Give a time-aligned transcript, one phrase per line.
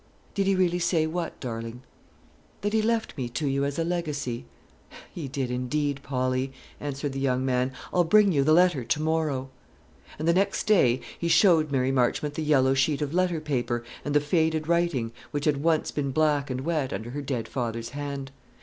[0.33, 1.83] "Did he really say what, darling?"
[2.61, 4.45] "That he left me to you as a legacy?"
[5.13, 7.71] "He did indeed, Polly," answered the young man.
[7.93, 9.51] "I'll bring you the letter to morrow."
[10.17, 14.15] And the next day he showed Mary Marchmont the yellow sheet of letter paper and
[14.15, 18.31] the faded writing, which had once been black and wet under her dead father's hand.